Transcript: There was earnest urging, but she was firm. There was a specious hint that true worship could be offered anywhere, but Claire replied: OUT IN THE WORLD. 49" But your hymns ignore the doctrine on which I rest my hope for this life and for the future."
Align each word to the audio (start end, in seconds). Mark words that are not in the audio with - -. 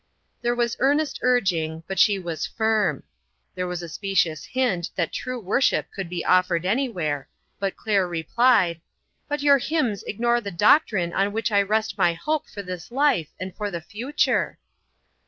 There 0.41 0.55
was 0.55 0.75
earnest 0.79 1.19
urging, 1.21 1.83
but 1.87 1.99
she 1.99 2.17
was 2.17 2.47
firm. 2.47 3.03
There 3.53 3.67
was 3.67 3.83
a 3.83 3.87
specious 3.87 4.45
hint 4.45 4.89
that 4.95 5.11
true 5.13 5.39
worship 5.39 5.91
could 5.93 6.09
be 6.09 6.25
offered 6.25 6.65
anywhere, 6.65 7.29
but 7.59 7.77
Claire 7.77 8.07
replied: 8.07 8.77
OUT 8.77 8.77
IN 8.77 8.77
THE 8.77 8.79
WORLD. 8.79 9.27
49" 9.27 9.27
But 9.29 9.43
your 9.43 9.57
hymns 9.89 10.03
ignore 10.07 10.41
the 10.41 10.49
doctrine 10.49 11.13
on 11.13 11.31
which 11.33 11.51
I 11.51 11.61
rest 11.61 11.99
my 11.99 12.13
hope 12.15 12.49
for 12.49 12.63
this 12.63 12.91
life 12.91 13.29
and 13.39 13.55
for 13.55 13.69
the 13.69 13.79
future." 13.81 14.57